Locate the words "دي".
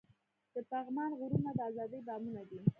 2.49-2.59